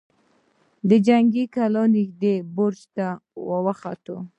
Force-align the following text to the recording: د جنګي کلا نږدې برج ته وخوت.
د 0.89 0.91
جنګي 1.07 1.45
کلا 1.55 1.83
نږدې 1.95 2.35
برج 2.55 2.79
ته 2.95 3.07
وخوت. 3.65 4.05